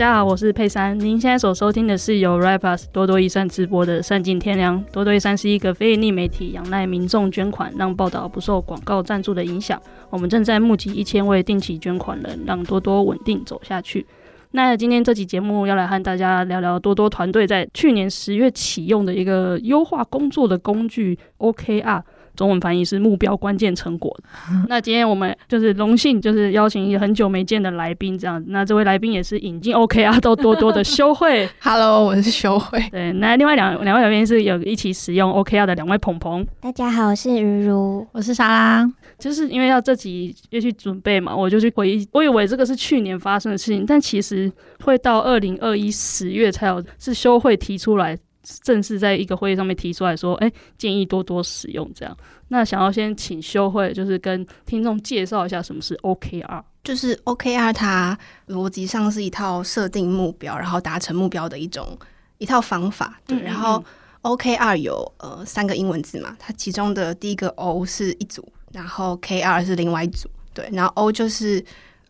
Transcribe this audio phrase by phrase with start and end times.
[0.00, 0.98] 大家好，我是佩珊。
[0.98, 4.82] 您现在所收听的是由 Rapus 多多益善直播的《善尽天良》。
[4.90, 9.78] 多多益善是一个非营利媒体，仰赖民众捐款，让报道不受广告赞助的影响。
[10.08, 14.06] 我们正在募集一千位定期捐款人，让多多稳定走下去。
[14.52, 22.02] 那今天这期节目要来和大家聊聊多多团队在去年十月启用的一个优化工作的工具 OKR。
[22.40, 24.18] 中文翻译是目标关键成果。
[24.66, 28.42] 那今天我们就是荣幸，就是邀请一个很久没见的来宾，这样。
[28.48, 31.46] 那这位来宾也是引进 OKR 都多多的修慧。
[31.60, 32.82] Hello，我是修慧。
[32.90, 36.46] 对，那另外两两位来宾是有一起使用 OKR 的两位鹏鹏。
[36.60, 38.90] 大家好，我是如如，我是莎拉。
[39.18, 42.08] 就是因为要这集要去准备嘛，我就去回忆。
[42.12, 44.50] 我以为这个是去年发生的事情，但其实
[44.82, 48.16] 会到二零二一十月才有，是修慧提出来。
[48.62, 52.16] 正式在一个会议上面提出来说，哎、欸，建议多多使用这样。
[52.48, 56.62] 那想要先请修会，就是跟听众介绍一下什么是 OKR。
[56.82, 61.96] 就是 OKR，它逻辑上是一套设定目标，然后达成目标的一种
[62.38, 63.20] 一套方法。
[63.26, 63.84] 对，嗯嗯嗯，然后
[64.22, 70.28] OKR 有呃三个英文字嘛，它其中的第一个 O 是一组，然后 KR 是另外一组。
[70.54, 71.62] 对，然后 O 就是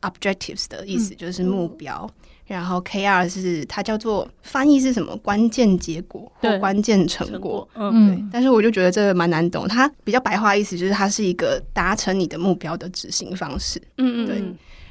[0.02, 2.08] Objectives 的意思，嗯、就是目标。
[2.56, 5.16] 然后 K R 是它叫做翻译是什么？
[5.18, 7.30] 关键结果或关键成果。
[7.30, 8.24] 成果嗯，对。
[8.32, 9.68] 但是我就觉得这个蛮难懂。
[9.68, 13.80] 它比较白话意思就是它是一个达成你的目标的执行方式。
[13.98, 14.42] 嗯嗯，对。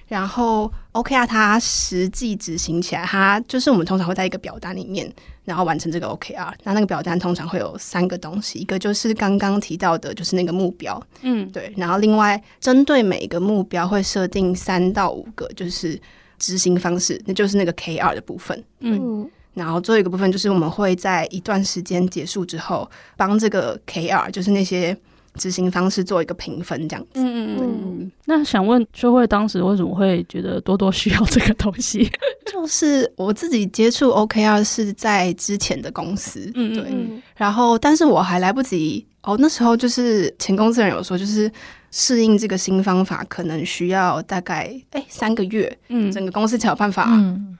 [0.07, 5.11] 然后 O K R 它实际执行起来，它就是我们通常会在一个表单里面，
[5.43, 6.55] 然后完成这个 O K R。
[6.63, 10.97] 那那个表单通常会有三个东西，一个就是刚刚提到的，就是那个目标。
[11.23, 11.73] 嗯，对。
[11.75, 15.99] 然后另外针对每一个目标会设定三到五个，就是。
[16.39, 18.63] 执行方式，那就是那个 KR 的部分。
[18.79, 24.97] 嗯，然后最后一个部分就是我们会在一段时间结束之后，帮这个 KR，就是那些
[25.35, 27.19] 执行方式做一个评分，这样子。
[27.21, 28.11] 嗯嗯嗯。
[28.25, 32.09] 那想问秋慧，当时为什么会觉得多多需要这个东西？
[32.51, 37.21] 就是我自己接触 OKR 是在之前的公司，嗯，对。
[37.35, 41.51] 然后，但是我还来不及哦，那时候就是前公司人有说，就是。
[41.91, 47.09] 适应这个新方法可能需要大概哎、欸、三个月，嗯，整个公司才有办法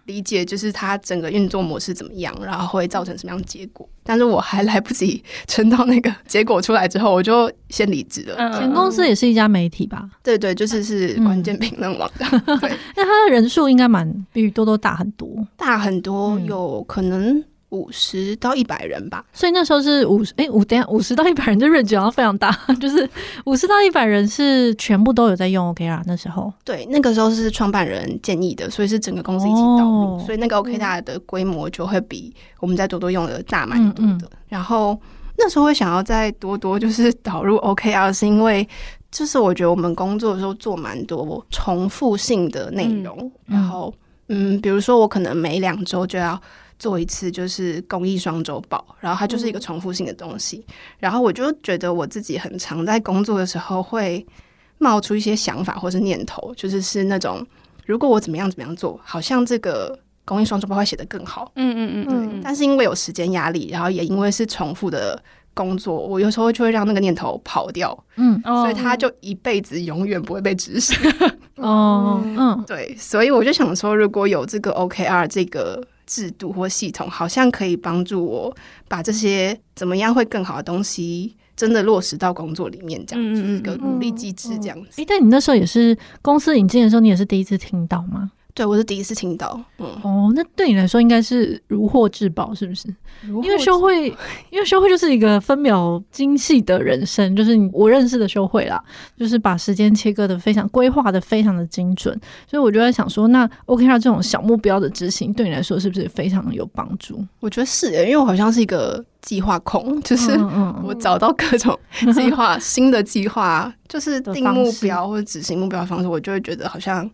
[0.06, 3.88] 理解，就是它整个运作模式怎么样，然后会造成什么样的结果。
[4.04, 8.36] 但是我还来不及撑到那个结果出来之后，我就先离职了。
[8.38, 10.10] 嗯、前公司也是一家媒体吧？
[10.24, 17.44] 对，对对，就是是关键评论网 对，那它的人数应该蛮比多多大很多，大很多，有可能。
[17.70, 23.08] 五十到一百人吧，所以那时候是五十哎五等下五十到一百人，这 range 好像非常大， 就是
[23.46, 26.52] 五十到一百人是全部都有在用 OKR 那时候。
[26.64, 34.12] 对，那个时候是创办人建议的，所以是整个公司一起导入，哦、所以那个 OKR 的规模就会比我们在多多用的大蛮多的。
[34.14, 35.00] 嗯嗯，然后
[35.38, 38.68] 那时候会想要在多多就是导入 OKR，是因为
[39.12, 43.94] 就是我觉得我们工作的时候做蛮多重复性的内容，然后
[44.30, 46.42] 嗯，比如说我可能每两周就要。
[46.80, 50.64] 做一次就是公益双周报，然后它就是一个重复性的东西。
[50.70, 54.26] 嗯、然后我就觉得我自己很常在工作的时候会
[54.78, 57.46] 冒出一些想法或是念头，就是是那种
[57.86, 61.52] 如果我怎么样怎么样做，好像这个公益双周报会写得更好。
[61.56, 62.42] 嗯嗯嗯，对。
[62.42, 65.22] 但是因为有时间压力，然后也因为是重复的
[65.54, 67.98] 工作，我有时候就会让那个念头跑掉。
[68.16, 70.96] 嗯，所以他就一辈子永远不会被执行。
[71.56, 72.96] 哦，嗯，对。
[72.98, 75.84] 所以我就想说，如果有这个 OKR 这个。
[76.10, 85.00] 制度或系统好像可以帮助我把这些怎么样会更好的东西真的落实到工作里面，这样子一个鼓励机制，这样子。
[85.02, 88.32] 诶，但你那时候也是公司引进的时候，你也是第一次听到吗？
[88.60, 89.58] 对，我是第一次听到。
[89.78, 92.94] 嗯，哦，那对你来说应该是如获至宝，是不是？
[93.42, 94.10] 因为修会，
[94.50, 98.84] 因为修会就是一个分秒精细的人生，就是我认识的修会啦，
[99.18, 102.14] 就是把时间切割的非常规划的非常的精准，
[102.50, 107.26] 所以我就在想说，那 OKR 这种小目标的执行，对你来说是不是非常有帮助？
[107.40, 110.38] 我觉得是，因为我好像是一个计划控，就是
[110.84, 111.80] 我找到各种
[112.14, 117.10] 计划、嗯、新的计划，就是定目标或者执行目标的方式，我就会觉得好像。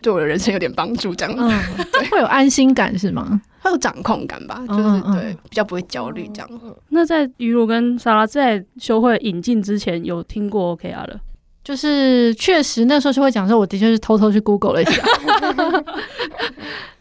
[0.00, 3.40] 对我的人生有点帮助，这样子、嗯、 对会有安心感是吗？
[3.60, 6.48] 会有掌控感吧，就是嗯嗯对比较不会焦虑这样。
[6.90, 11.20] 那在于如跟莎拉在修会引进之前，有听过 OKR 了？
[11.64, 15.02] 就是确实那时候修会讲的时候，我的确是偷偷去 Google 了一下。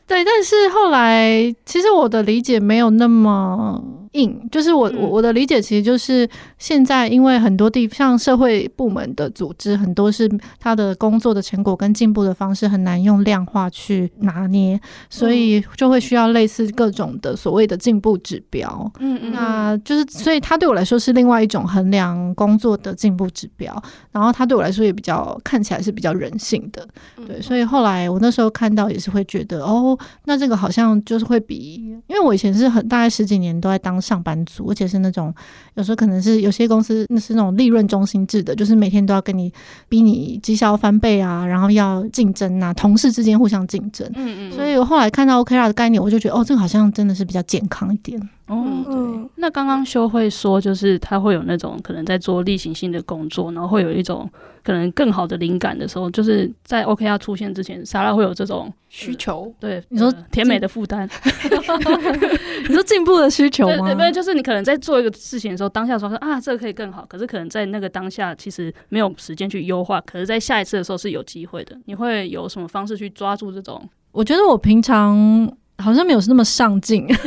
[0.07, 3.81] 对，但是后来其实我的理解没有那么。
[4.13, 4.47] 硬。
[4.51, 6.27] 就是我我我的理解，其实就是
[6.57, 18.91] 现在因为很多地像社会部门的组织，很多是他的工作的成果跟进步的方式很难用量化去拿捏，所以就会需要类似各种的所谓的进步指标。
[18.99, 23.81] 嗯嗯，那就是所以他对我来说是另外一种衡量工作的进步指标，
[24.11, 26.87] 然后他对我来说也比较看起来是比较人性的。
[27.27, 31.75] 对，所以后来我那时候看到也是会觉得，哦，那这个好像就是会比，
[32.07, 35.33] 因为我以前是很大概十几年都在当上班族，而且是那种
[35.75, 39.51] 有时候可能是有些公司那是那种利润中心制的，就是每天都要跟你
[39.89, 44.09] 逼你绩效翻倍啊，然后要竞争啊，同事之间互相竞争。
[44.15, 44.51] 嗯嗯。
[44.51, 48.19] 所以我后来看到 OKR 的概念，我就觉得，哦，这个好像真的是比较健康一点。
[48.47, 49.29] 哦，对。
[49.35, 54.29] 那刚刚修会说，就是他会有那种可能在做例行性的工作，然后会有一种
[54.63, 59.53] 可能更好的灵感的时候，就是在 OKR 出现之前，莎拉会有这种需求。
[59.59, 61.07] 对，你说甜美的负担，
[62.67, 63.93] 你说进步的需求吗？
[63.93, 71.77] 对，对，就是你可能在做一个事情的时候，当下说说啊，这个可以更好，可是可能在那个当下其实没有时间去优化，可是在下一次的时候是有机会的。
[71.85, 73.87] 你会有什么方式去抓住这种？
[74.13, 75.51] 我觉得我平常。
[75.77, 77.21] 好像没有那么上进， 就是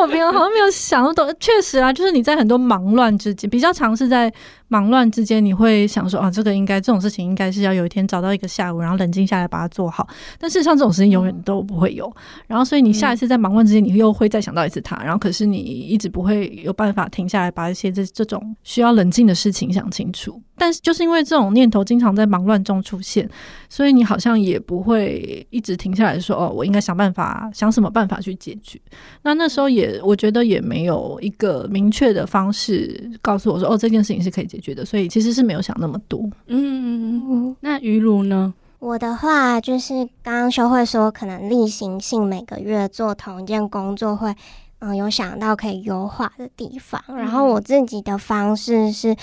[0.00, 1.32] 我平常好像没有想那么多。
[1.40, 4.32] 确实啊，就是你在很多忙乱之间，比较常是在。
[4.70, 10.06] 忙乱之间，你会想说啊，这个应该这种事情应该是要有一天找到一个下午，然后冷静下来把它做好。
[10.38, 12.14] 但事实上，这种事情永远都不会有。
[12.46, 14.94] 然后，所以你下一次在忙乱之间，你又会再想到一次它。
[15.02, 20.38] 然后，可是你一直不会有办法停下来，把一些这这种需要冷静的事情想清楚。
[20.58, 23.28] 但是，就是因为这种念头经常在忙乱中出现，
[23.68, 28.80] 所以你好像也不会一直停下来说哦，我应该想办法，想什么办法去解决。
[29.22, 34.68] 那那时候也，我觉得也没有一个明确的方式告诉我说哦，这件事情是可以解决。
[34.74, 36.28] 的，所以其实是没有想那么多。
[36.46, 38.52] 嗯，那于如呢？
[38.80, 44.34] 我的话就是刚刚修会说，可能例行性每个月做同一件工作会，
[44.80, 47.02] 嗯，有想到可以优化的地方。
[47.08, 49.16] 然后我自己的方式是，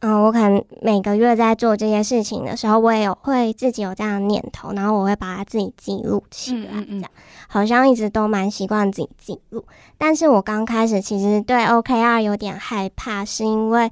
[0.00, 7.10] 嗯，我可能每个月在做这些事情的时候，我也有会自己有这样的念头，然后我会把它自己记录起来，这样
[7.48, 9.64] 好像一直都蛮习惯自己记录。
[9.96, 13.90] 但是我刚开始其实对 OKR 有点害怕，是因为。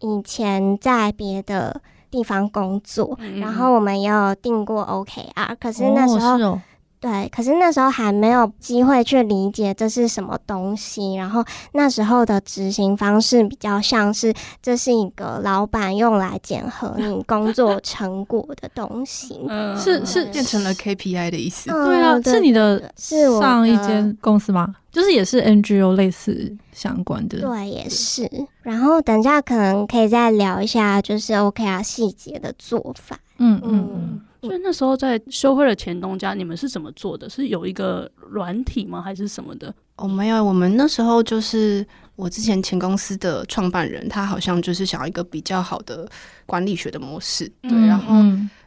[0.00, 6.56] 以前在别的地方工作，嗯、然后我们也有定过 OKR，可是那时候、
[7.00, 11.14] 对，可是那时候还没有机会去理解这是什么东西。
[11.14, 21.70] 然后那时候的执行方式比较像是这是一个老板用来检核你工作 成果的东西，嗯、是是变成了 KPI 的意思。
[21.70, 24.74] 嗯、对啊，是你的是上一间公司吗？
[24.90, 28.28] 就是也是 NGO 类似相关的，对，也是。
[28.62, 33.16] 然后等一下可能可以再聊一下，就是 OKR 细节的做法。
[33.36, 34.20] 嗯嗯嗯。
[34.40, 37.28] 所以那时候在修会的前东家，你们是怎么做的？
[37.28, 39.02] 是有一个软体吗？
[39.02, 39.74] 还是什么的？
[39.96, 41.86] 哦，没有，我们那时候就是
[42.16, 46.08] 我之前前公司的创办人，他好像就是想要一个比较好的
[46.46, 47.46] 管理学的模式。
[47.62, 48.14] 对，嗯、然后。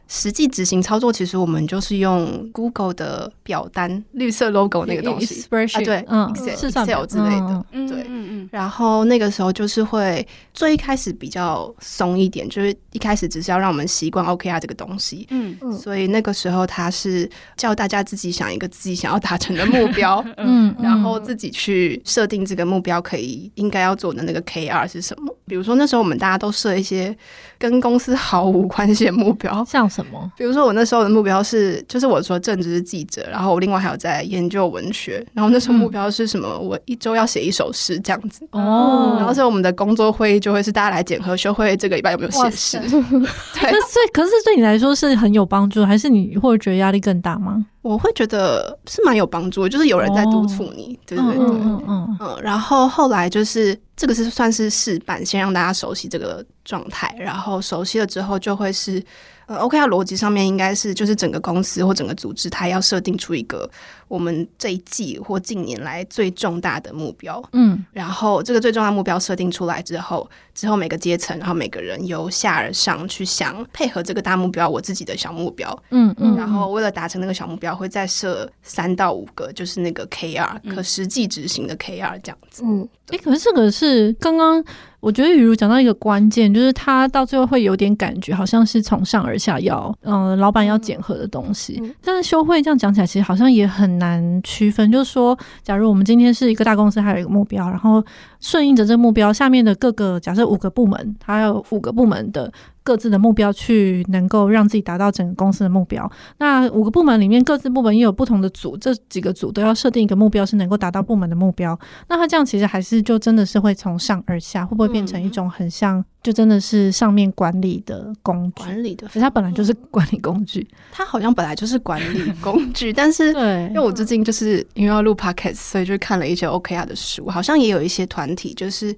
[0.08, 8.48] 实际执行操作，其实我们就是用 Google 的表单，绿色 logo 那个东西啊，对，嗯，Excel 之类的，对，嗯嗯。
[8.52, 15.72] 然后那个时候就是会最一开始比较松一点，就是一开始只是要让我们习惯 OKR 这个东西，嗯嗯。
[15.72, 25.34] 所以那个时候他是叫大家自己想一个自己想要达成的目标， 嗯，然后自己去设定这个目标可以应该要做的那个 KR 是什么。
[25.46, 27.16] 比如说那时候我们大家都设一些
[27.58, 30.01] 跟公司毫无关系的目标，像什么？
[30.36, 36.48] 比如说我那时候的目标是，就是我说正职是记者，然后我另外还有在研究文学，然后那时候目标是什么？
[36.52, 38.46] 嗯、我一周要写一首诗这样子。
[38.50, 42.78] 哦，然后所以我们的工作会议就会是大家来检核修会这个礼拜有没有写诗。
[42.88, 47.64] 对，所以可是对你来说是很有帮助，还是你会觉得压力更大吗？
[47.82, 59.02] 我会觉得是蛮有帮助，就是有人在督促你，哦、对对对，嗯嗯嗯，嗯，然后后来就是这个是算是试版，先让大家熟悉这个状态，然后熟悉了之后就会是。
[59.46, 63.68] 呃，OKR 逻辑上面应该是，就是整个公司或整个组织，它要设定出一个
[64.08, 67.42] 我们这一季或近年来最重大的目标。
[67.52, 75.82] 嗯，然后这个最重要目标设定出来之后，之后每个阶层，然后每个人由下而上去想配合这个大目标，我自己的小目标。
[75.90, 82.62] 嗯嗯，然后为了达成那个小目标，会再设三到五个，就是那个 KR 可实际执行的 KR 这样子。
[82.64, 84.62] 嗯，诶，可是这个是刚刚。
[85.02, 91.80] 我觉得雨如讲到一个关键，就是他到最后会有点感觉，好像是从上而下要，嗯、呃，老板要检核的东西。
[91.82, 94.92] 嗯、但是修会这样讲起来，其实好像也很难区分。
[94.92, 98.00] 就是说，假如我们今天是一个大公司，还有一个目标，然后
[98.38, 102.52] 顺应着这个目标，下面的各个假设五个部门，它有五个部门的
[102.82, 106.10] 各自的目标去能够让自己达到整个公司的目标。
[106.38, 111.78] 那五个部门里面，各自部门也有不同的组，这几个组都要设定一个目标，是能够达到部门的目标。
[112.08, 118.62] 那他这样其实还是就真的是会从上而下，会不会变成一种很像就真的是上面管理的工具？
[118.62, 122.92] 管理的，其实它本来就是管理工具， 它好像本来就是管理工具。
[122.92, 128.94] 但是，对，因为我最近就是因为要录 podcast，所以就看了一些 OKR 的书，好像也有一些团体就是。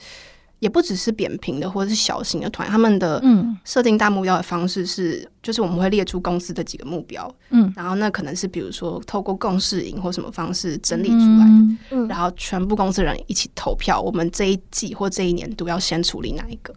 [0.65, 3.23] 也不只是扁平的或者是小型的团，他们的
[3.67, 16.75] 设定大目标的方式是，嗯、就是我们会列出公司的几个目标，嗯，然后那可能是比如说透过共识营或什么方式整理出来的，嗯、然后全部公司人一起投票，我们这一季或这一年度要先处理哪一个，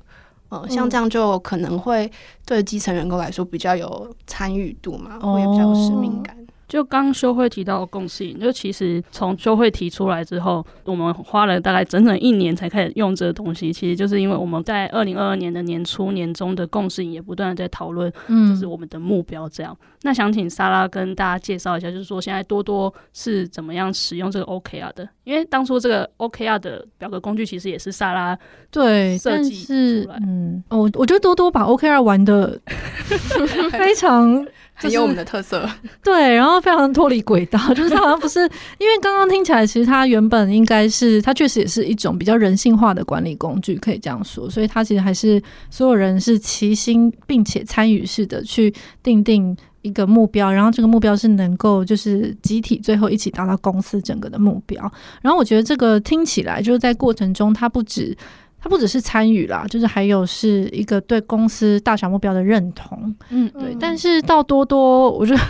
[0.49, 2.11] 呃、嗯，像这样就可能会
[2.45, 6.35] 对基层员工来说比较有参与度嘛，会比较有使命感。
[6.67, 13.71] 就刚修会提到共识营，就其实从修会提出来之后，我们花了大概整整一年才开始用这个东西。
[13.71, 19.75] 其实就是因为我们在二零二二年的年初、年中的共识营也不断的在讨论，嗯，就是我们的目标这样。
[19.81, 25.07] 嗯、那想请莎拉跟大家介绍一下，就是说现在多多是怎么样使用这个 OKR 的？
[25.23, 28.37] 因为当初这个 OKR 的表格工具其实也是莎拉
[28.69, 29.63] 对设计
[30.03, 30.17] 出来。
[30.21, 32.59] 嗯，我我觉得多多把 OKR 玩的
[33.71, 34.45] 非常。
[34.79, 35.67] 很有我们的特色，
[36.03, 38.41] 对，然后非常脱离轨道，就是它好像不是，
[38.77, 45.41] 因为刚刚听起来，其实它原本应该是，它确实也是一种比较人性化的管理工具，可以这样说，所以它其实还是
[45.71, 54.79] 所有人是齐心并且参与式的去定定一个目标，然后这个目标是能够就是集体最后一起达到公司整个的目标，
[55.23, 58.15] 然后我觉得这个听起来就是在过程中，它不止。
[58.59, 63.75] 它不只是参与啦，就是还有是一个对公司大小目标的认同，嗯，对。
[63.79, 65.41] 但是到多多，我觉得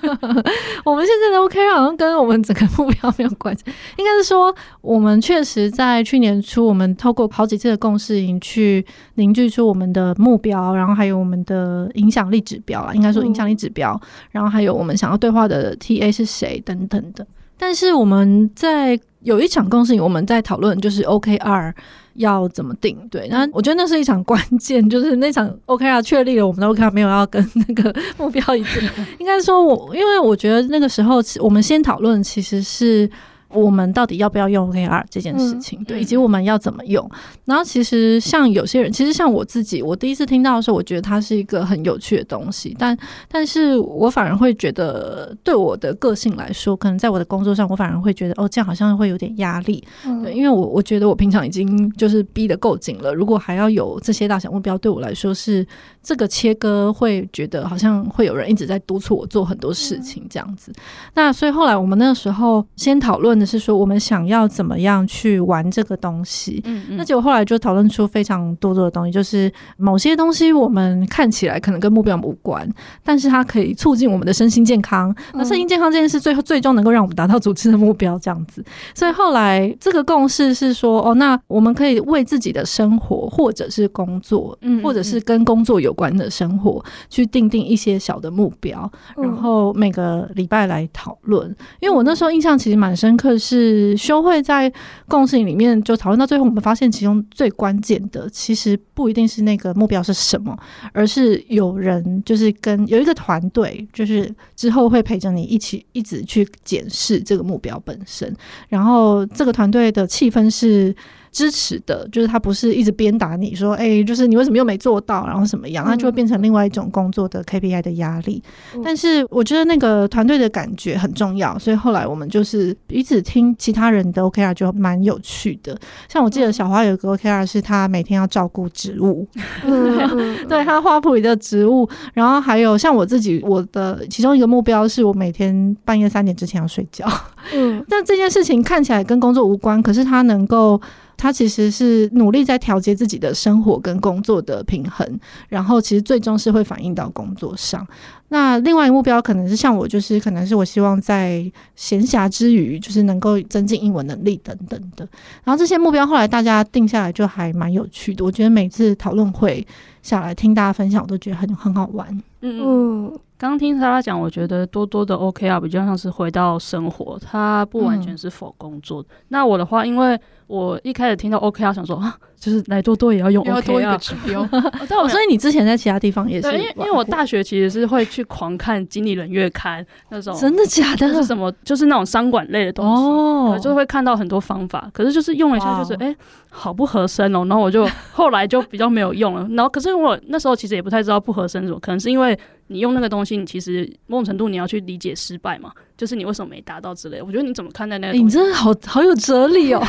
[0.85, 3.65] 我们现在的 OK 好像跟我们整个目标没有关系。
[3.99, 8.85] 应该是说，我们确实在去年初，我们透过好几次的共识营去
[9.17, 14.01] 凝聚出我们的目标，然后还有我们的影响力指标啊，应该说影响力指标，
[14.31, 17.27] 然后还有我们想要对话的 TA 是谁等等的。
[17.59, 21.75] 但是我们在有一场共识，我们在讨论就是 OKR。
[22.19, 22.97] 要怎么定？
[23.11, 28.81] 对，那我觉得那是一场关键，就是那场 OKR 确立了我们的 OKR 没有要跟那个目标一致。
[29.19, 33.07] 应该说我，因为我觉得那个时候我们先讨论其实是。
[33.49, 35.81] 我们到底要不要用 OKR 这件事情？
[35.81, 37.09] 嗯、对，以及我们要怎么用？
[37.45, 42.75] 然后其实像有些人，其实像我自己，我第一次听到的时候，我觉得它是一个很有趣的东西。
[42.79, 42.97] 但，
[43.29, 49.83] 但是我反而会觉得，对我的个性来说，可能在我的工作上，我反而会觉得，哦，这样好像会有点压力。
[50.05, 55.65] 嗯、对，因为我我觉得我平常已经就是逼得够紧了，如果还要有这些大小目标，对我来说是
[56.03, 60.73] 这个切割，会觉得好像会有人一直在督促我做很多事情这样子。
[60.73, 60.81] 嗯、
[61.15, 63.36] 那所以后来我们那个时候先讨论。
[63.45, 66.63] 是说我们想要怎么样去玩这个东西？
[66.65, 72.67] 嗯嗯，那结果后来就讨论出非常多多的东西，就是某些东西我们看起来可能跟目标无关，
[73.05, 75.15] 但是它可以促进我们的身心健康。
[75.35, 78.65] 那身心健康这件事最后最终能够让我们达到组织的目标，这样子。
[78.95, 91.47] 所以后来这个共识是说，哦，那我们可以为自己的生活或者是工作，嗯，或者是跟工作有关的生活，去定定一些小的目标，然后每个礼拜来讨论。
[91.81, 93.26] 因为我那时候印象其实蛮深刻。
[93.27, 94.73] 可是修会在
[95.09, 100.57] 共性里面就讨论到最后，我们发现其中最关键的其实不一定是那个目标是什么，
[100.93, 108.33] 而是有人就是跟有一个团队，就是之后会陪着你一起一直去检视这个目标本身，
[108.69, 110.95] 然后这个团队的气氛是。
[111.37, 118.43] 支持的，就是他不是一直鞭打你说，哎、欸，就是你为什么又没做到，然后什么样，那就会变成另外一种工作的 KPI 的压力。
[118.75, 125.79] 嗯、但是我觉得那个团队的感觉很重要，所以后来我们就是彼此听其他人的 OKR 就蛮有趣的。
[126.09, 129.29] 像我记得小花有个 OKR 是他每天要照顾植物，
[129.67, 137.07] 嗯、 对他花圃里的植物，然后还有像我自己，我的其中一个目标是我每天半夜三点之前要睡觉。
[137.53, 140.81] 嗯， 但这件事情看起来跟工作无关，可是他能够。
[141.17, 147.87] 他其实是努力在调节自己的生活跟工作的平衡，然后其实最终是会反映到工作上。
[148.29, 155.09] 那另外一个目标可能是像我，就是可能是我希望在闲暇之余，就是能够增进英文能力等等的。
[155.45, 158.25] 然后这些目标后来大家定下来就还蛮有趣的。
[158.25, 159.65] 我觉得每次讨论会
[160.03, 162.23] 下来听大家分享，我都觉得很很好玩。
[162.41, 169.03] 嗯，刚听莎拉讲，我觉得多多的 OKR 比较像是回到生活，它不完全是 for 工作。
[169.03, 174.49] 嗯、那我的话，因为我一开始听到 OKR，想说啊，就是来多多也要用 OKR 多一个指标。
[174.89, 181.07] 但我所以你之前在其他地方也是，因为因为我大学其实是会去狂看经理人月刊那种，真的假的？
[181.13, 181.53] 是什么？
[181.63, 184.91] 就是那种商管类的东西，哦，就会看到很多方法。
[184.95, 186.17] 可是就是用了一下，就是哎、欸，
[186.49, 187.45] 好不合身哦。
[187.45, 189.47] 然后我就 后来就比较没有用了。
[189.51, 192.39] 然后可是我那时候其实也不太知道不合身是什么，可能是因为。
[192.69, 197.25] 你用那个东西，你其实某种程度你要去理解失败嘛，就是你为什么没达到之类的。
[197.25, 198.19] 我觉得你怎么看待那个？
[198.19, 199.83] 你真的好好有哲理哦。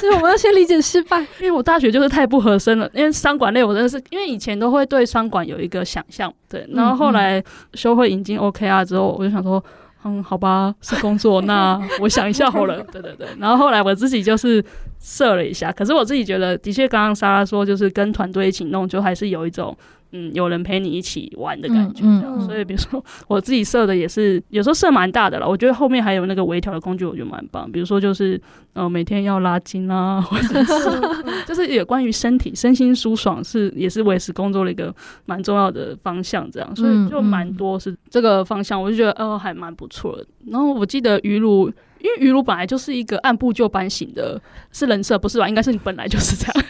[0.00, 2.90] 所 以我们要先理解失败，因为我大学就是太不合身了。
[2.92, 6.66] 因为商管类我真的是，因为以前都会对商管有一个想象，对。
[6.72, 7.42] 然后后来
[7.74, 9.62] 修会引进 OKR 之后，我就想说，
[10.04, 12.82] 嗯，好吧，是工作，那我想一下好了。
[12.90, 13.28] 对对对。
[13.38, 14.64] 然后后来我自己就是
[15.00, 19.76] 设了一下，可是我自己觉得，的确刚刚莎拉说，就是跟团队一起弄，就还是有一种。
[20.12, 22.24] 嗯，有人陪你一起玩的感觉，这样。
[22.26, 25.48] 嗯嗯、所以比如说我自己设的也是，有时候设蛮大的了。
[25.48, 27.70] 我觉得后面还有那个微调的工具，我觉得蛮棒。
[27.70, 28.40] 比如说就是，
[28.74, 36.76] 呃，每天要拉筋啊， 或者是就是有关于身体身心舒爽是也是维持工作的一个蛮重要的方向，这样。
[36.76, 40.26] 所以就蛮多是这个方向，我就觉得哦还蛮不错的。
[40.46, 41.68] 然后我记得鱼露，
[42.00, 44.40] 因为鱼露本来就是一个按部就班型的，
[44.72, 45.48] 是人设不是吧？
[45.48, 46.66] 应该是你本来就是这样。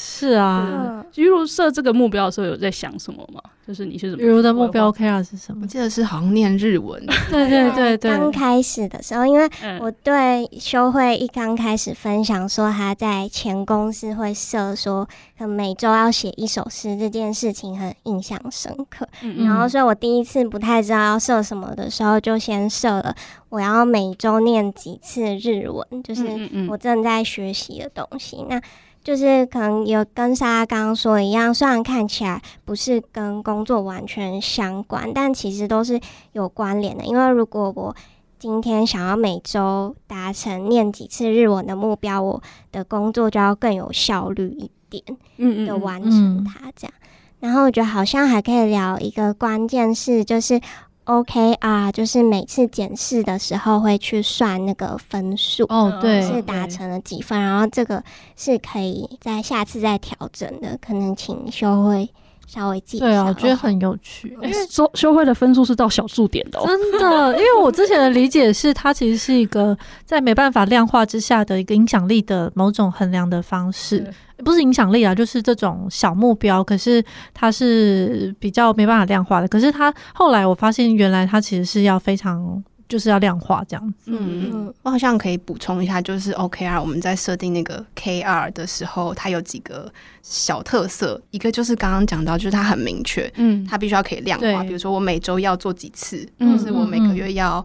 [0.00, 3.40] 是啊，比如设这个目标的时候有在想什么吗？
[3.66, 4.18] 就是你是什么？
[4.18, 5.62] 比如的目标 OKR 是什么？
[5.62, 7.04] 我记得是好像念日文。
[7.28, 8.16] 对对对对。
[8.16, 9.50] 刚开始的时候，因为
[9.80, 15.04] 我对修会一刚开始分享说他在前公司会设说，
[15.36, 19.06] 可能每周要写一首诗这件事情很印象深刻。
[19.22, 19.46] 嗯嗯。
[19.46, 23.12] 然后，所以我第一次不太知道要设什么的时候，就先设了
[23.48, 26.22] 我要每周念几次日文，就是
[26.70, 28.46] 我正在学习的东西。
[28.48, 28.62] 那
[29.08, 35.98] 就是可能有跟莎拉刚刚说的一样，虽然看起来不是跟工作完全相关，但其实都是
[36.32, 37.02] 有关联的。
[37.06, 37.96] 因为如果我
[38.38, 45.02] 今天想要每周达成念几次日文的目标，我的工作就要更有效率一点，
[45.38, 46.92] 嗯的完成它这样。
[47.40, 50.60] 然后我觉得好像还可以聊一个关键是，就是。
[51.08, 58.04] OK 啊，就是每次检视的时候会去算那个分数哦，对，是达成了几分，然后这个
[58.36, 62.10] 是可以在下次再调整的，可能请修会
[62.48, 63.06] 稍微记一下。
[63.06, 67.32] 对啊，我觉得很有趣，因为修修会的分数是到小数点的，真的。
[67.38, 74.12] 因为我之前的理解是，它其实是一个在没办法量化之下的一个影响力的某种衡量的方式。
[74.44, 79.48] 不是影响力啊，就是这种小目标，可是它是比较没办法量化的。
[79.48, 84.10] 可是它后来我发现，原来它其实是要非常就是要量化这样子。
[84.12, 91.20] 嗯嗯，我好像可以补充一下，就是 OKR 我们在设定那个 KR 的时候，它有几个小特色。
[91.30, 94.62] 一个就是刚刚讲到，就是它很明确，嗯，它必须要可以量化。
[94.62, 97.64] 比如说我每周要做几次，或是我每个月要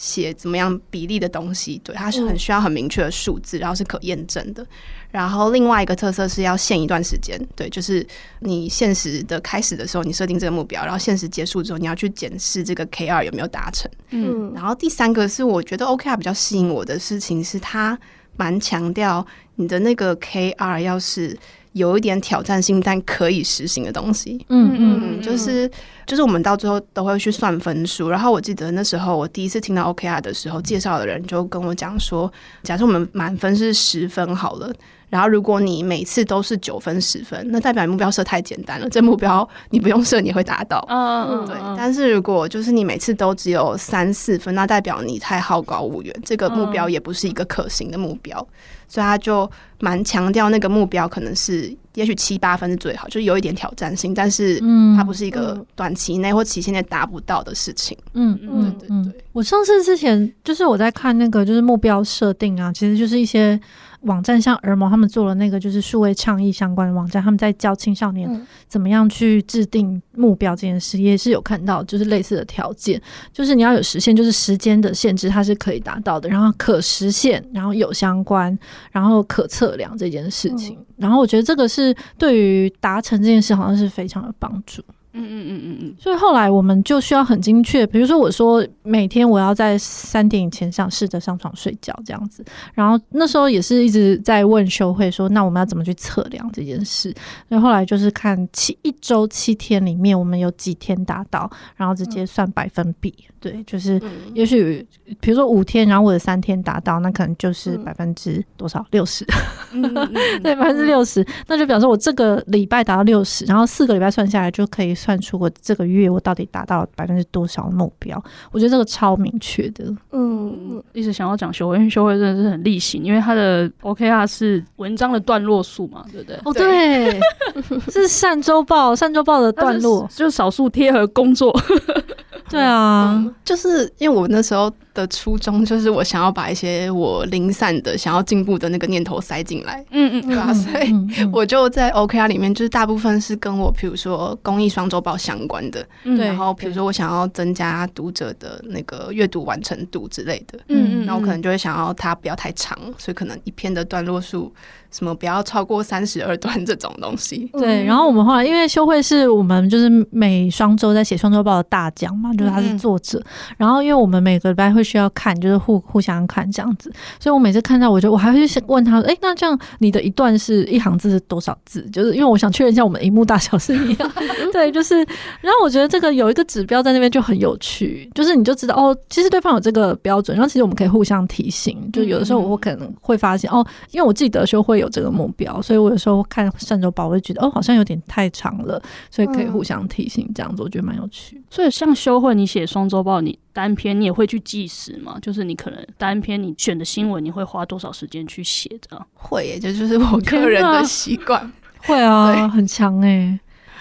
[0.00, 4.66] 写怎么样比例的东西，对，它是很需要很明确的数字，然后是可验证的。
[5.10, 8.04] 然后另外一个特色是要限一段时间，对，就是
[8.38, 13.90] 你限时的开始的时候，你设定这个目标，然后限时结束之后，你要去检视这个 K 二有没有达成。
[14.08, 17.98] 嗯，然后第三个是我觉得 OKR 比较吸引我的事情是，它
[18.36, 21.36] 蛮强调你的那个 K 二要是
[21.72, 24.44] 有一点挑战性但可以实行的东西。
[24.48, 25.70] 嗯嗯嗯，就是
[26.06, 28.08] 就是我们到最后都会去算分数。
[28.08, 34.72] 然后我记得那时候我第一次听到 OKR 的时候，介绍的人就跟我讲说，假设我们满分是十分好了。
[35.10, 38.88] 然后，如果你每次都是九分、十分，那代表你目标设太简单了。
[38.88, 40.82] 这目标你不用设，你会达到。
[40.88, 41.56] 嗯嗯，对。
[41.76, 48.46] 但是如果就是你每次都只有三四分，那代表你太好高骛远，这个目标也不是一个可行的目标。
[48.86, 54.60] 所以他就蛮强调那个目标可能是，也许七八分是最好，就是有一点挑战性，但是
[54.96, 57.96] 它不是一个短期内或期限内达不到的事情。
[58.14, 59.24] 嗯嗯，对对对。
[59.32, 63.60] 我上次之前就是我在看那个就是目标设定啊，其实就是一些。
[64.04, 72.98] 网站像儿盟他们做了那个就是数位倡议相关的网站，他们在教青少年怎么样去制定目标这件事，也是有看到就是类似的条件，
[73.30, 78.58] 就是你要有实现，就是时间的限制它是可以达到的，然后可实现，然后有相关，
[78.90, 81.79] 然后可测量这件事情，然后我觉得这个是
[82.18, 84.82] 对于达成这件事好像是非常有帮助。
[85.12, 97.12] 嗯嗯嗯嗯嗯，所以后来我们就需要很精确，比如说我说每天我要在三点以前想试着上床睡觉这样子，然后那时候也是一直在问修会说，那我们要怎么去测量这件事？
[97.48, 104.00] 所以后来就是看七一周七天里面我们有几天达到，然后直接算百分比，对，就是
[104.34, 104.86] 也许
[105.20, 109.24] 比如说五天，然后我的三天达到，那可能就是百分之多少六十，
[110.42, 114.90] 对，百分之六十，那就表示我这个礼拜达到六十，然后四个礼拜算下来就可以。
[115.00, 118.22] 算出我这个月我到底达到百分之多少的目标。
[118.52, 119.84] 我觉得这个超明确的。
[120.12, 126.36] 嗯，一直想要讲修会，因为修会真的是很例行，因为它的 OKR 是文章的段落数嘛，对不对？
[126.44, 127.18] 哦，对，
[127.90, 131.50] 是善周报，善周报的段落，就是少数贴合工作。
[132.50, 140.52] 对啊、就是因为我那时候的初衷，就是我想要把一些我零散的想要进步的那个念头塞进来，嗯嗯，对吧？
[140.52, 140.92] 所以
[141.32, 146.26] 我就在 OKR 里面，就是大部分是跟我，比如说公益双周报相关的，对。
[146.26, 154.52] 然后比如说我想要增加读者的那个阅读完成度之类的，嗯嗯，然后我可能就会想要它不要太长，所以可能一篇的段落数。
[154.92, 157.48] 什么不要超过三十二段这种东西。
[157.52, 163.16] 对，然后我们后来因为修会是我们就是每双周在写双周报的大奖嘛，就是他是作者。
[163.20, 163.24] 嗯、
[163.58, 171.88] 然后因为我们每个礼拜会需要看，就是互互相看这样子，所以我每次看到我就我还会去问他，哎，那这样你的一段是一行字是多少字？
[171.92, 174.12] 就是因为我想确认一下我们荧幕大小是一样。
[174.52, 174.96] 对，就是。
[175.40, 181.78] 然后我觉得这个有一个指标在那边就很有趣，就是你就知道哦，其实对方有这个标准，然后其实我们可以互相提醒。
[181.92, 184.80] 就有的时候我可能会发现哦，因为我记得修会。
[184.80, 191.38] 有这个目标，所以我有时候看善周报，我就觉得哦，好像有点太长了，所以可以互相提醒，这样子我觉得蛮有趣。
[191.50, 195.18] 所以像修会，你写双周报，你单篇你也会去计时吗？
[195.20, 198.68] 就是你可能单篇你选的新闻，你会花多少时间去写？
[198.88, 201.50] 这样会耶，这就是我个人的习惯。
[201.78, 203.38] 会啊， 很强哎，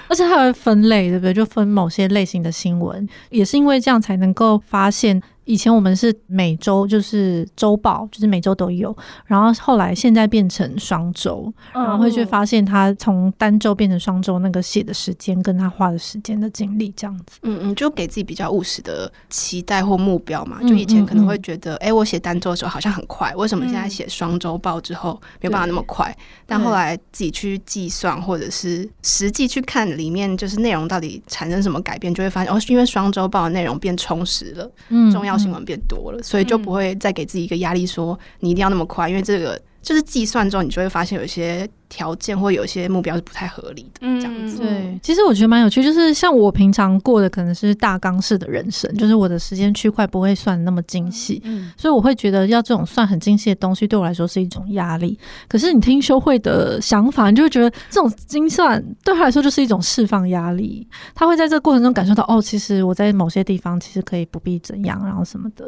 [0.07, 1.33] 而且它还会分类，对不对？
[1.33, 5.21] 就分某些类型的新闻，也是因为这样才能够发现。
[5.49, 8.95] 以前我们是每周就是周报，就是每周都有。
[9.25, 17.39] 然后后来现在变成双周，然后会去发现他从单周变成双周，那个写的时间跟他花的时间的精力这样子。
[17.41, 20.61] 嗯嗯，就给自己比较务实的期待或目标嘛。
[20.61, 26.15] 就以前可能会觉得，哎、嗯嗯嗯欸，我写单周的时候好像很快，为什么现在写双周报之后没有办法那么快？
[26.45, 35.38] 但后来自己去计算，或者是实际去看里面就是内容到底产生什么改变，就会发现哦，因为双周报的内容变充实了，嗯，重要。
[35.39, 41.67] 新闻变多了，所以就不会再给自己一个压力，说你一定要那么快，因为这个就是计算之后，你就会发现有一些。
[41.89, 44.59] 条件或有些目标是不太合理的，这样子。
[44.59, 55.17] 对，其实我觉得蛮有趣，就是像我平常过的可能是大纲式的人生，就是我的时间区块不会算那么精细，嗯，所以我会觉得要这种算很精细的东西，对我来说是一种压力。
[55.47, 60.87] 可是你听修会的想法，你就会觉得这种精算对他来说就是一种释放压力。
[61.15, 65.67] 他会在这个过程中感受到，哦，其实我在某些地方其实可以不必怎样，然后什么的，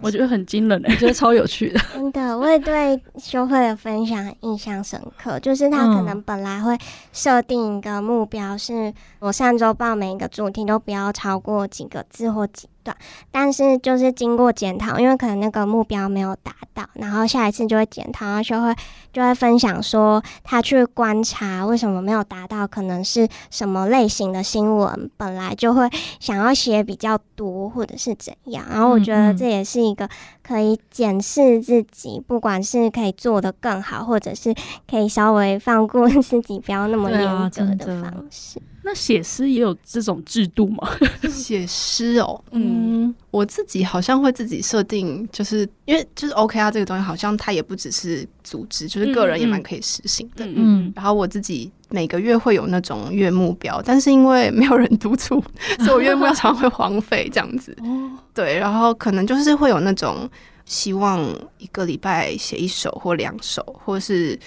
[0.00, 1.80] 我觉得很惊人，欸， 我觉得超有趣的。
[1.94, 5.59] 真的，我也对修会的分享印象深刻，就是。
[5.60, 6.74] 就是他可能本来会
[7.12, 12.66] 设定一个目标，是我上周报每一个主题都不要超过几个字或几。
[12.92, 12.96] 对，
[13.30, 18.74] 但是就是经过检讨，因为可能那个目标没有达到，然后下一次就会检讨，然后就会
[19.12, 28.64] 就会分享说他去观察为什么没有达到，可能是什么类型的新闻本来就会想要写比较多，或者是怎样。
[28.70, 30.08] 然后我觉得这也是一个
[30.42, 34.54] 可以检视自己，不管是可以做得更好，或者是
[34.88, 38.60] 可以稍微放过 自己，不要那么严格的方式。
[38.82, 40.88] 那写诗也有这种制度吗？
[41.30, 50.46] 写诗哦，嗯，我自己好像会自己设定，就是因为就是 OKR 这个东西，好像它也不只是组织，就是个人也蛮可以实行的。
[50.46, 55.42] 嗯，嗯，然后我自己每个月会有那种月目标，但是因为没有人督促，
[55.84, 57.76] 所以我月目标常常会荒废这样子。
[57.84, 60.28] 哦，对，然后可能就是会有那种
[60.64, 61.22] 希望
[61.58, 64.38] 一个礼拜写一首或两首，或是。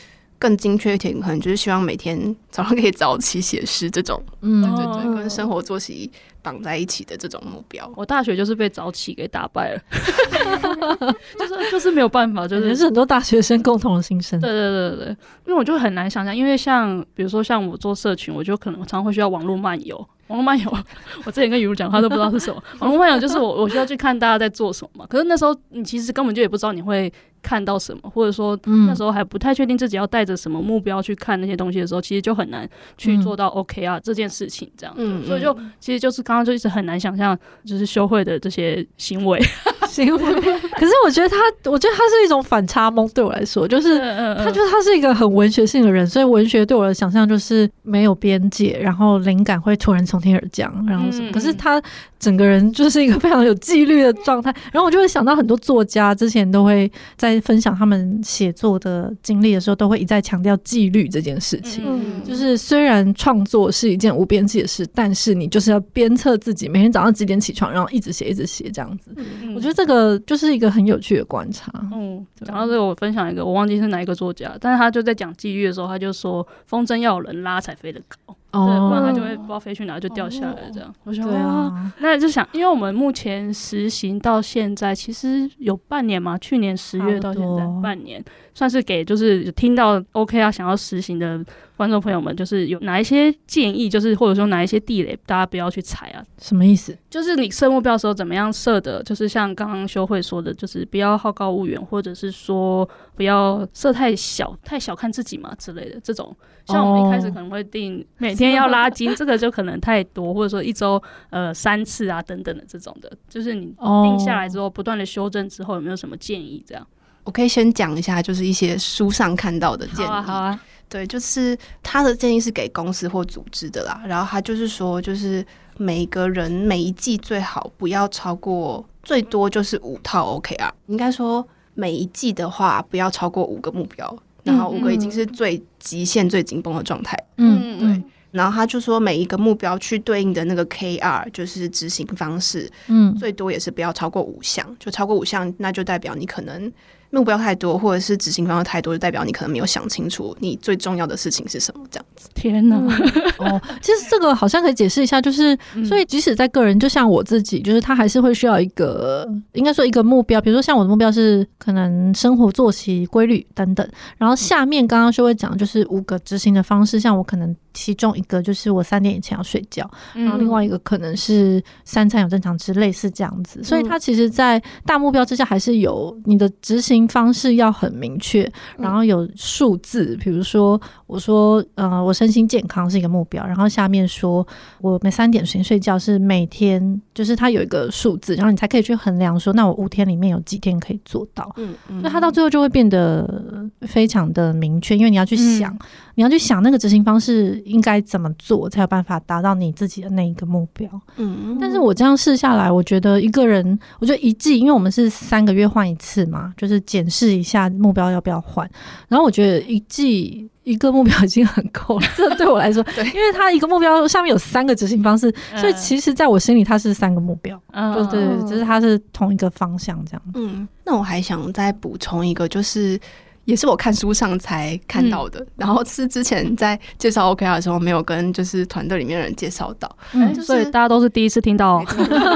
[0.43, 7.89] 更精确一点，可能就是希望每天早上可以早起写诗这种，嗯，对对对，跟生活作息绑在一起的这种目标。
[7.95, 9.81] 我大学就是被早起给打败了，
[11.39, 14.37] 就是 就是没有办法，就是是很多大学生共同的心声。
[14.41, 15.07] 对对对对，
[15.45, 19.95] 因为我就很难想象，因为像比如说像我做社群，我就可能常常会需要网络漫游。
[20.27, 20.77] 网络漫游，
[21.25, 22.61] 我之前跟雨露讲，他都不知道是什么。
[22.79, 25.05] 网络漫游就是我我需要去看大家在做什么嘛。
[25.07, 27.11] 可是那时候你其实根本就也不知道你会
[27.43, 34.95] 看到什么，或者说那时候还不太确定自己要带着什么目标去看那些东西的时候，其实就很难去做到 OK 啊这件事情这样。
[34.97, 39.39] 嗯，所以就其实就是刚刚就一直很难想象，就是修会的这些行为
[39.87, 40.33] 行为。
[40.73, 41.37] 可是我觉得他，
[41.69, 51.31] 我觉得他是一种反差萌，对我来说，就是他觉得他是一个很文学性的人，所以文学对我的想象就是没有边界，然后灵感会突然从天而降，然后什么？
[51.31, 51.81] 可是他
[52.19, 61.83] 整个人就是一个非常有纪律的状态，然后我就会想到很多作家之前都会在分享他们写作的经历的时候，都会一再强调纪律这件事情。
[62.23, 69.11] 就是虽然创作是一件无边际的事，但是你就是要鞭策自己，每天早上几点起床，然后一直写，一直写这样子。
[69.55, 71.71] 我觉得这个就是一个很有趣的观察。
[71.91, 78.35] 嗯，讲到这个，我分享一个，我忘记是哪一个作家，但是他就在讲纪律的时候，他就说风筝要有人拉才飞得高。
[78.53, 80.89] 哦，对，不然它就会不知道飞去哪就掉下来这样。
[80.89, 88.23] 哦、我想，对啊，那就想，因为我们目前实行到现在，其实有半年嘛，去年十月到现在半年。
[88.55, 91.43] 算是给就是听到 OK 啊想要实行的
[91.75, 96.23] 观众朋友们，就是有哪一些建议，就是或者说哪一些地雷，大家不要去踩啊？
[96.39, 96.95] 什么意思？
[97.09, 99.01] 就是你设目标的时候怎么样设的？
[99.03, 105.99] 就是像刚刚修慧说的，就是不要好高骛远，或者是说不要设太小，太小看自己嘛之类的。
[106.03, 116.63] 这种像我们一开始可能会定每天要拉筋，这个就可能太多，或者说一周呃三次啊等等的这种的，就是你定下来之后不断的修正之后，有没有什么建议？
[116.67, 116.87] 这样？
[117.23, 120.07] 我可以先讲一下，就是一些书上看到的建议。
[120.07, 120.59] 好啊，好啊。
[120.93, 124.03] 对，就是他的建议是给公司或组织的啦。
[124.05, 125.43] 然后他就是说，就是
[125.75, 130.69] 每个人每一季最好不要超过，最多就是五套 OKR。
[130.85, 134.15] 应该说每一季的话，不要超过五个目标。
[134.43, 137.17] 然后五个已经是最极限、最紧绷的状态。
[137.37, 138.03] 嗯，对。
[138.29, 144.63] 然后他就说，每一个目标去对应的那个 KR，就是执行方式，嗯，最多也是不要超过五项。
[144.79, 146.71] 就超过五项，那就代表你可能。
[147.13, 151.85] 目标太多，或者是执行方式太多，就代表你可能没有想清楚你最重要的事情是什么。
[151.91, 152.75] 这样子，天哪！
[153.37, 160.41] 哦，其实这个好像可以解释一下，就是所以即使在个人，就像我自己，就是他还是会需要一个，应该说一个目标。
[160.41, 167.55] 比如说像我的目标是可能生活作息规律等等，然后下面刚刚是会讲就是五个执行的方式，像我可能。
[167.73, 173.63] 其中一个就是我三点以前要睡觉，然后另外一个可能是三餐有正常吃，类似这样子。
[173.63, 184.45] 所以它其实，在大目标之下，还是有你的执行方式要很明确，然后有数字，比如说我说，呃，我身心健康是一个目标，然后下面说
[184.79, 191.51] 我每三点时间睡觉是每天，就是它有一个数字，然后你才可以去衡量说，那我五天里面有几天可以做到。
[191.57, 195.77] 嗯嗯，那它到最后就会变得非常的明确，因为你要去想，
[196.15, 197.61] 你要去想那个执行方式。
[197.65, 200.87] 应该怎么做才有办法达到你自己的那一个目标？
[201.17, 208.69] 嗯，但是我这样试下来，我觉得一个人，我觉得一季，因为我们是三个月换一次嘛，就是检视一下目标要不要换。
[209.07, 220.21] 然后我觉得一季一个目标已经很够了， 这对我来说，对，因为他一个目标下面有三个执行方式，所以其实在我心里它是三个目标，嗯，对对，就是它是同一个方向这样。
[220.35, 222.99] 嗯，那我还想再补充一个，就是。
[223.45, 231.85] 也是我看书上才看到的，嗯、然后是之前在介绍 OKR 的时候没有跟就是团队里面的人介绍到，嗯，所以大家都是第一次听到、哦。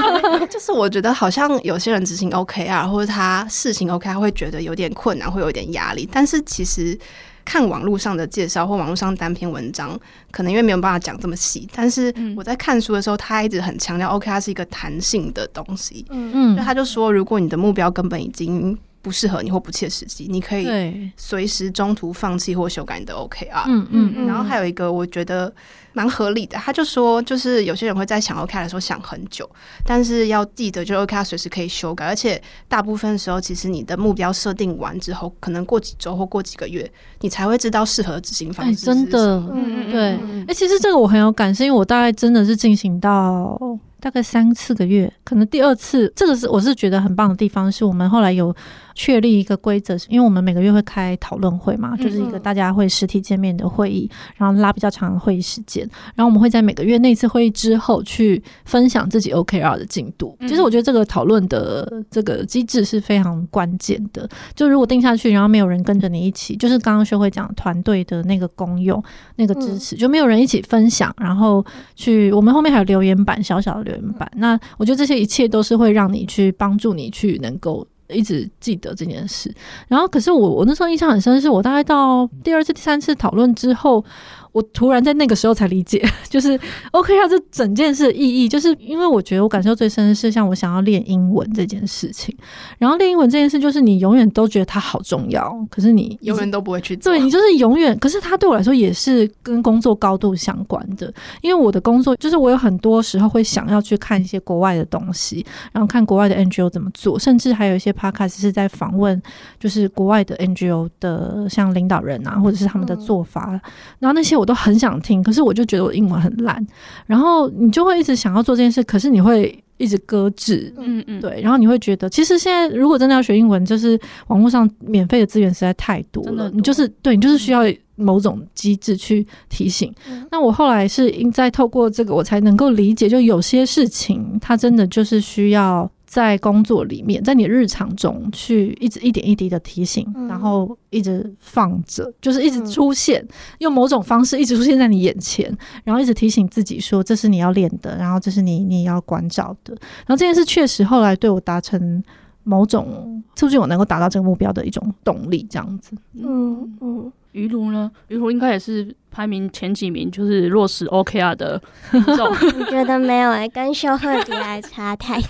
[0.50, 6.08] 就是我觉得好像有些人执行 OKR 或者他试行 OKR 会觉得有点困难，会有点压力。
[6.10, 6.98] 但是其实
[7.44, 9.98] 看网络上的介绍或网络上单篇文章，
[10.30, 11.66] 可能因为没有办法讲这么细。
[11.74, 16.04] 但是我在看书的时候，他一直很强调 OKR 是一个弹性的东西。
[16.10, 18.76] 嗯嗯，他就说，如果你的目标根本已经
[19.08, 20.68] 不适合你或不切实际，你可以
[21.16, 23.64] 随时中途放弃或修改你的 OKR。
[23.66, 24.26] 嗯嗯嗯。
[24.26, 25.50] 然后还有一个，我觉得
[25.94, 29.48] 蛮合理的，他就说，就是有些人会在想 OKR 的时候想很久，
[29.86, 36.90] 但是要记得，就 OKR 随时可以修改，而且大部分时候，其实你的目标设定完之后，可能过几周或过几个月，
[37.20, 38.84] 你才会知道适合的执行方式。
[38.84, 40.02] 真的，嗯嗯，对。
[40.48, 43.58] 哎，其实这个我很有感，是因为我大概真的是进行到。
[44.00, 48.54] 大概三四个月，可能第二次，这个是我是觉得很棒的地方，是我们后来有
[48.94, 55.82] 确立一个规则，因为我们每个月会开讨论会嘛，就是一个大家会实体见面的会议，然后拉比较长的会议时间，
[56.14, 60.36] 然后我们会在每个月那次会议之后去分享自己 OKR 的进度。
[60.42, 69.02] 其实我觉得这个讨论的这个机制是非常关键的，就如果定下去，然后没有人跟着你一起，就是刚刚学会讲团队的那个功用、
[69.36, 71.64] 那个支持，就没有人一起分享，然后
[71.96, 73.87] 去我们后面还有留言板，小小的。
[73.92, 79.54] 原版，那我觉得这些一切都是会让你去帮助你去能够一直记得这件事。
[79.88, 84.04] 然后，可是我我那时候印象很深，是我大概到第二次、第三次讨论之后。
[84.52, 86.58] 我突然在那个时候才理解， 就是
[86.90, 92.34] OK 啊这整件事的意义，就是因为我觉得我感受最深的是，像我想要练英文这件事情。
[92.78, 97.12] 然后练英文这件事，就是你永远都觉得它好重要，可是你永远都不会去做。
[97.12, 109.20] 对，你就是永远，可是它对我来说也是跟工作高度相关的，因为我的工作就是我有很多时候会想要去看一些国外的东西，然后看国外的 NGO 怎么做，甚至还有一些 Podcast 是在访问，
[109.60, 113.60] 就是国外的 NGO 的像领导人啊，或者是他们的做法，嗯、
[114.00, 114.48] 然后那些我。
[114.48, 116.66] 都很想听，可是我就觉得我英文很烂，
[117.04, 127.60] 然后你就会一直想要做这件事，可是你会一直搁置，嗯嗯，对，然后你会觉得，其实现在如果真的要学英文，就是网络上免费的资源实在太多了，多你就是对你就是需要
[127.96, 129.94] 某种机制去提醒。
[130.08, 135.90] 嗯、那我后来是应在透过这个，我才能够理解，就有些事情它真的就是需要。
[136.08, 149.74] 在工作里面，在你日常中去一直一点一滴的提醒，嗯、然后一直放着，就是一直出现，嗯、用某种方式一直出现在你眼前，然后一直提醒自己说，这是你要练的，然后这是你你要关照的。
[149.74, 152.02] 然后这件事确实后来对我达成
[152.42, 155.94] 某种促进我能够达到这个目标的一种动力，这样子。
[156.14, 157.90] 嗯嗯，于如呢？
[158.08, 161.60] 于如应该也是排名前几名，就是落实 OKR 的。
[161.92, 165.28] 我觉得没有诶、欸，跟修慧比来差太多。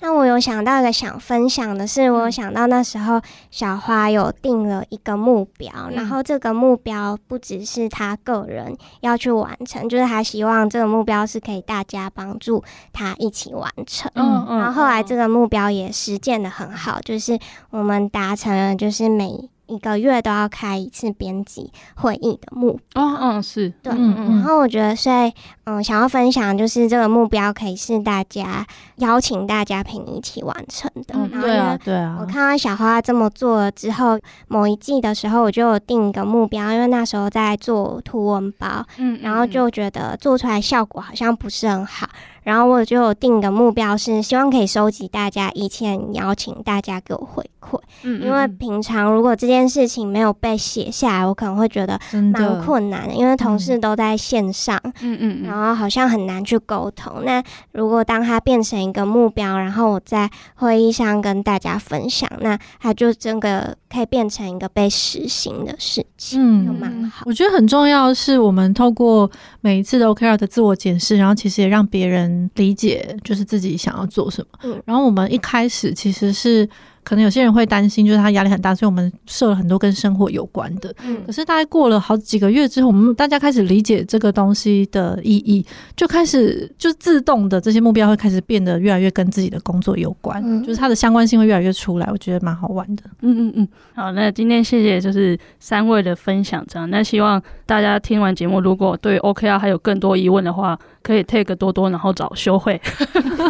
[0.00, 14.10] 那我有想到一个想分享的是，我想到那时候小花有定了一个目标，嗯、然后这个目标不只是他个人要去完成，就是他希望这个目标是可以大家帮助他一起完成。
[14.14, 14.58] 嗯嗯。
[14.58, 17.38] 然后后来这个目标也实践的很好，就是
[17.70, 19.50] 我们达成了，就是每。
[19.68, 25.32] 一个月都要开一次编辑会议的目标，哦，嗯，是对，嗯嗯，然后我觉得，所以，
[25.64, 32.16] 嗯，想要分享就是这个目标可以是大家邀请大家陪你一起完成的，嗯，对啊，对啊。
[32.20, 42.08] 我看到小花这么做了之后，某一季的时候我就有定一个目标，因为那时候在做图文包，嗯，然后就觉得做出来效果好像不是很好。
[42.48, 47.78] 然后我就有定个目标，是希望可以收集大家意见，邀请大家给我回馈。
[48.04, 52.00] 嗯，因为平常如果这件事情没有被写下来，我可能会觉得
[52.32, 57.22] 蛮困难的，因为同事都在线上，嗯嗯，然后好像很难去沟通。
[57.22, 67.24] 那如果当它变成一个目标，然后我在会议上跟大家分享，那它就真的可以变成一个被实行的事情，嗯，就蛮好。
[67.26, 72.48] 我觉得很重要是，我们透过每一次的 OKR 的自我检视，然后其实也让别人。
[72.54, 76.68] 理解就是自己想要做什么，嗯，然后我们一开始其实是。
[77.08, 80.94] 可能有些人会担心，就是他压力很大，所以我们设了很多跟生活有关的。
[81.06, 85.64] 嗯，可是大概过了好几个月之后，我们大家开始理解这个东西的意义，
[85.96, 93.02] 就开始就自动的这些目标会开始变得越来越跟自己的工作有关，嗯，就是它的相关性会越来越出来，我觉得蛮好玩的。
[93.22, 102.78] 嗯嗯嗯，好，那今天谢谢就是三位的分享，这样，那希望大家听完节目，如果对 OKR 还有更多疑问的话，可以 take 多多，然后找修会。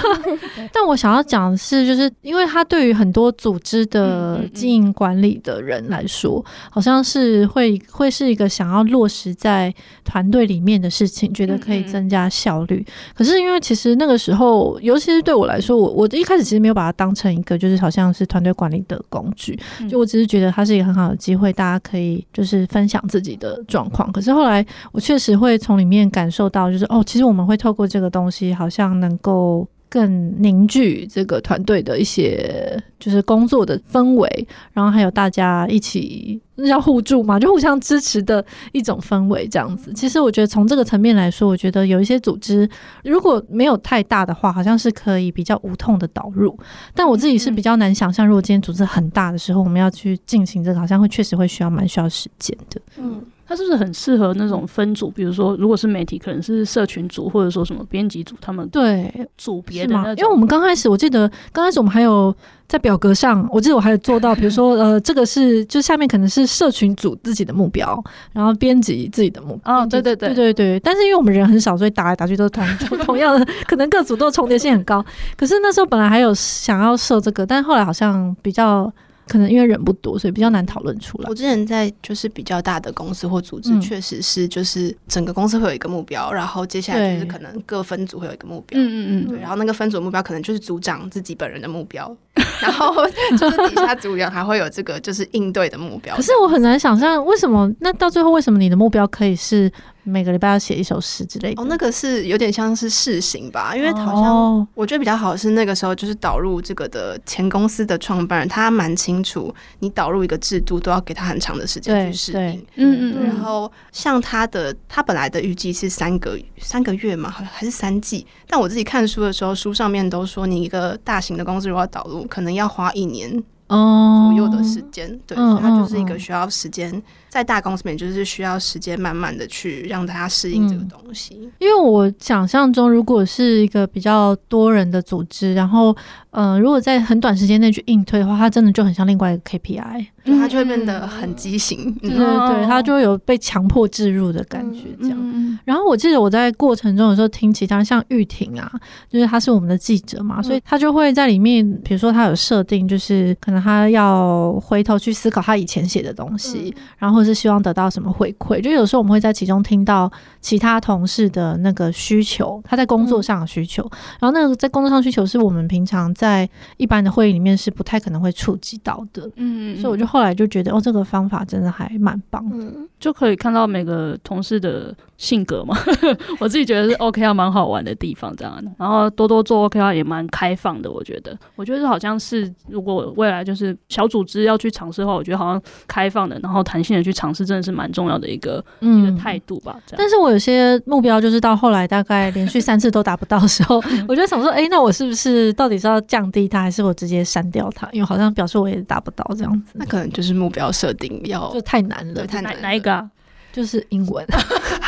[0.73, 12.87] 但我想要讲的是，就是因为他对于很多组织的经营管理的人来说，好像是会会是一个想要落实在团队里面的事情，觉得可以增加效率。
[13.13, 19.59] 可是因为其实那个时候，尤其是对我来说，我我一开始其实没有把它当成一个就是好像是团队管理的工具，
[19.91, 24.13] 就我只是觉得它是一个很好的机会，大家可以就是分享自己的状况。
[24.13, 29.67] 可是后来我确实会从里面感受到，就是哦，其实我们会透过这个东西，好像能够。
[29.91, 39.91] 更凝聚这个团队的一些就是工作的氛围，然后还有大家一起那叫互助嘛，就互相支持的一种氛围这样子。
[39.95, 42.69] 其实我觉得从这个层面来说，我觉得有一些组织
[43.03, 46.55] 如果没有太大的话，好像是可以比较无痛的导入。
[46.95, 52.79] 但我自己是比较难想象，如果今天组织很大的时候，我们要去进行这个，好像会确实会需要蛮需要时间的。
[52.99, 53.25] 嗯。
[53.49, 55.11] 它是不是很适合那种分组？
[55.11, 60.05] 比如说，如果是媒体，可能是社群组，或者说什么编辑组，他们对组别的吗？
[60.19, 62.35] 因为我们刚开始，我记得刚开始我们还有
[62.67, 69.79] 在表格上， 我记得我还有做到，比如说呃，这个是就下面可能是社群组自己的目标，然后编辑自己的目标。
[69.79, 70.81] 哦，对对对对对对。
[70.81, 72.67] 但是因为我们人很少，所以打来打去都是同
[73.01, 75.03] 同样的，可能各组都重叠性很高。
[75.39, 78.93] 可是那时候本来还有想要设这个，但是后来好像比较。
[79.29, 81.29] 可能因为人不多，所以比较难讨论出来。
[81.29, 88.81] 我之前在就是比较大的公司或组织，确实是就是整个公司会有一个目标，然后接下来就是可能各分组会有一个目标。
[88.81, 92.17] 嗯嗯嗯，对，然后那个分组目标可能就是组长自己本人的目标，
[92.63, 92.95] 然后
[93.39, 96.15] 就是底下组员还会有这个就是应对的目标。
[96.17, 99.71] 可是我很难想象为什么那到最后为什么你的目标可以是？
[100.05, 101.61] 每个礼拜要写一首诗之类的。
[101.61, 112.67] 哦，那个是有点像是试行吧，因为好像我觉得比较好的是那个时候就是导入这个的前公司的创办人，他蛮清楚，你导入一个制度都要给他很长的时间去适应。
[112.77, 113.27] 嗯嗯。
[113.27, 118.27] 然后像他的，他本来的预计是三个三个月嘛，好像还是三季。
[118.49, 123.43] 但我自己看书的时候，书上面都说你一个大型的公司如果要导入，可能要花一年。
[123.69, 131.39] 哦，左右的时间，对，所以它就是一个需要时间，在大公司里面就是需要时间慢慢的去让大家适应这个东西。
[131.43, 135.95] 嗯，因为我想象中，如果是一个比较多人的组织，然后，
[136.31, 141.95] 呃，如果在很短时间内去硬推的话，它真的就很像另外一个 KPI，它就会变得很畸形。
[141.97, 145.19] 对 对对，它就会有被强迫置入的感觉，这样。
[145.65, 148.71] 然后我记得我在过程中有时候听其他像玉婷啊，
[149.11, 158.61] 就是她是我们的记者嘛，所以她就会在里面，比如说她有设定，就是可能她要回头去思考她以前写的东西，然后是希望得到什么回馈。
[158.61, 160.11] 就有时候我们会在其中听到
[160.41, 163.83] 其他同事的那个需求，他在工作上的需求，
[164.19, 169.31] 然后那个在工作上需求是我们平常在一般的会议里面是不太可能会触及到的。
[169.37, 175.77] 嗯，所以我就后来就觉得，哦，这个方法真的还蛮棒的，就可以看到每个同事的性格嘛。
[176.41, 178.59] 我自己觉得是 OK 啊蛮好玩的地方，这样。
[178.79, 181.37] 然后多多做 OK 啊也蛮开放的，我觉得。
[181.57, 189.77] 我觉得好像是如果未来就是小组织要去尝试的话，我觉得好像开放的，然后弹性的去尝试，真的是蛮重要的一个、嗯、一个态度吧。
[189.87, 189.99] 这样。
[189.99, 197.89] 但是我有些目标就是到后来大概连续三次都达不到的时候， 我就想说，哎、欸，那我是不是到底是要降低它，还是我直接删掉它？
[197.93, 199.73] 因为好像表示我也达不到这样子。
[199.75, 202.55] 那可能就是目标设定要就太难了，太难。
[202.61, 203.09] 哪一个、啊？
[203.51, 204.25] 就是英文。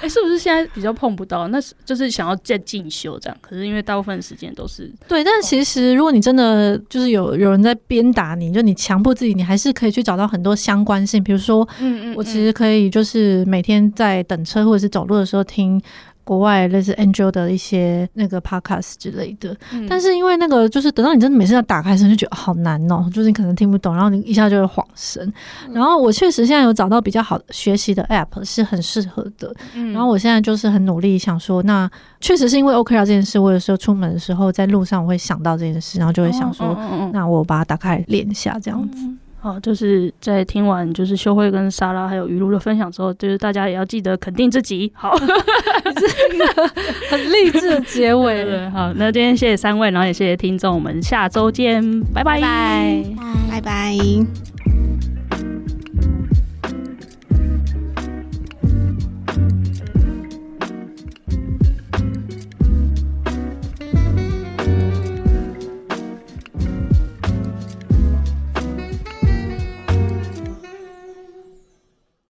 [0.00, 1.48] 哎、欸，是不是现在比较碰不到？
[1.48, 5.24] 那是就是想要再进修这样，可是因为大部分时间都是对。
[5.24, 11.22] 但其实如果你真的就是有有人在鞭打你，就你强迫自己，你还是可以去找到很多相关性。
[11.22, 15.80] 比如说，嗯嗯，我其实可以就是每天在等车或者是走路的时候听。
[16.28, 25.32] 国外类似 Angel 的一些那个 podcast 之类的，嗯、但是因为那个就是等到你真的每次要打开声，就觉得好难哦、喔，就是你可能听不懂，然后你一下就会恍神。
[25.66, 38.98] 嗯、然后我确实现在有找到比较好学习的 app 是很适合的，嗯、然后我现在就是很努力想说，那确实是因为 OKR 这件事，我有时候出门的时候在路上我会想到这件事，然后就会想说，哦哦哦那我把它打开练一下这样子。
[39.06, 39.18] 嗯
[39.48, 44.92] 好，就是在听完就是修慧跟莎拉还有余露的分享之后，就是大家也要记得肯定自己。
[44.94, 46.68] 好， 这是一个
[47.08, 48.44] 很励志的结尾。
[48.44, 51.82] 对，好，那今天谢谢三位，然后也谢谢听众，我们下周见，
[52.12, 53.04] 拜拜，拜拜。
[53.50, 54.67] 拜拜。